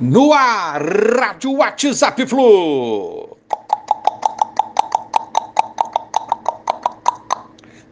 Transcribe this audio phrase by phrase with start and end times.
[0.00, 3.36] No ar, Rádio WhatsApp Flu.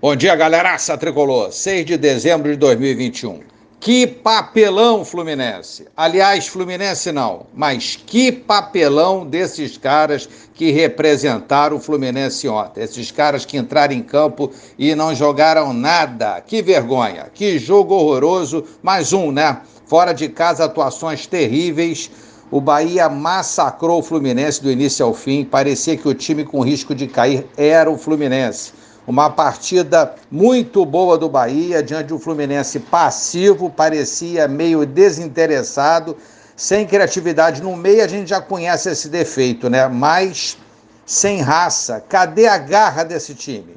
[0.00, 1.52] Bom dia, galeraça tricolor.
[1.52, 3.42] 6 de dezembro de 2021.
[3.80, 5.86] Que papelão Fluminense.
[5.96, 12.82] Aliás, Fluminense não, mas que papelão desses caras que representaram o Fluminense ontem.
[12.82, 16.42] Esses caras que entraram em campo e não jogaram nada.
[16.42, 17.30] Que vergonha.
[17.32, 18.66] Que jogo horroroso.
[18.82, 19.62] Mais um, né?
[19.86, 22.10] Fora de casa, atuações terríveis.
[22.50, 25.42] O Bahia massacrou o Fluminense do início ao fim.
[25.42, 28.74] Parecia que o time com risco de cair era o Fluminense.
[29.10, 36.16] Uma partida muito boa do Bahia, diante de um Fluminense passivo, parecia meio desinteressado,
[36.54, 38.04] sem criatividade no meio.
[38.04, 39.88] A gente já conhece esse defeito, né?
[39.88, 40.56] Mas
[41.04, 42.04] sem raça.
[42.08, 43.74] Cadê a garra desse time?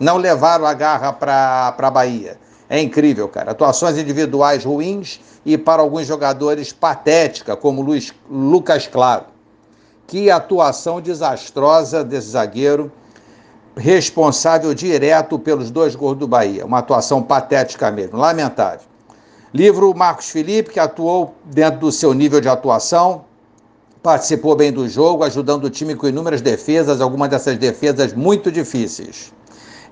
[0.00, 2.38] Não levaram a garra para a Bahia.
[2.66, 3.50] É incrível, cara.
[3.50, 9.26] Atuações individuais ruins e para alguns jogadores patética, como Luiz, Lucas Claro.
[10.06, 12.90] Que atuação desastrosa desse zagueiro,
[13.76, 16.64] responsável direto pelos dois gols do Bahia.
[16.64, 18.86] Uma atuação patética mesmo, lamentável.
[19.52, 23.24] Livro Marcos Felipe, que atuou dentro do seu nível de atuação,
[24.02, 29.32] participou bem do jogo, ajudando o time com inúmeras defesas, algumas dessas defesas muito difíceis.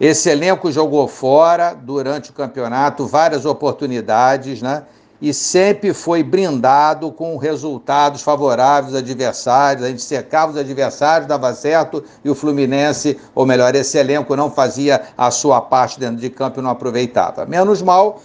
[0.01, 4.85] Esse elenco jogou fora durante o campeonato várias oportunidades, né?
[5.25, 9.83] E sempre foi brindado com resultados favoráveis aos adversários.
[9.83, 14.51] A gente secava os adversários, dava certo, e o Fluminense, ou melhor, esse elenco não
[14.51, 17.47] fazia a sua parte dentro de campo e não aproveitava.
[17.47, 18.21] Menos mal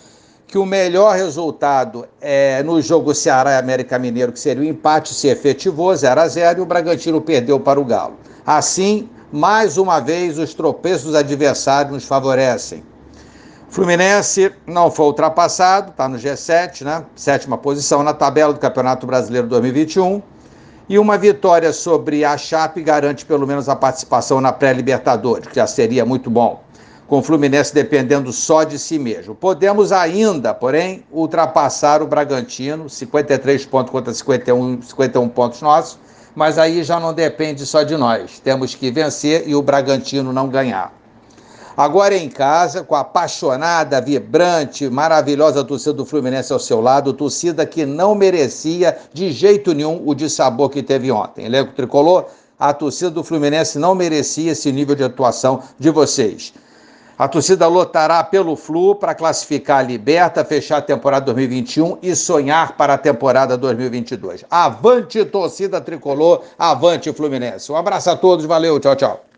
[0.46, 5.14] que o melhor resultado é, no jogo Ceará e América Mineiro, que seria o empate,
[5.14, 8.18] se efetivou, 0 a 0 e o Bragantino perdeu para o Galo.
[8.46, 12.84] Assim, mais uma vez, os tropeços adversários nos favorecem.
[13.70, 17.06] Fluminense não foi ultrapassado, está no G7, né?
[17.16, 20.24] Sétima posição na tabela do Campeonato Brasileiro 2021.
[20.90, 25.68] E uma vitória sobre a Chape garante pelo menos a participação na pré-Libertadores, que já
[25.68, 26.64] seria muito bom.
[27.06, 29.36] Com o Fluminense dependendo só de si mesmo.
[29.36, 36.00] Podemos ainda, porém, ultrapassar o Bragantino, 53 pontos contra 51, 51 pontos nossos,
[36.34, 38.40] mas aí já não depende só de nós.
[38.40, 40.99] Temos que vencer e o Bragantino não ganhar.
[41.80, 47.66] Agora em casa, com a apaixonada, vibrante, maravilhosa torcida do Fluminense ao seu lado, torcida
[47.66, 51.46] que não merecia de jeito nenhum o dissabor que teve ontem.
[51.46, 52.26] Elenco tricolor,
[52.60, 56.54] a torcida do Fluminense não merecia esse nível de atuação de vocês.
[57.18, 62.76] A torcida lotará pelo Flu para classificar a Liberta, fechar a temporada 2021 e sonhar
[62.76, 64.44] para a temporada 2022.
[64.52, 67.72] Avante, torcida tricolor, avante Fluminense.
[67.72, 69.29] Um abraço a todos, valeu, tchau, tchau.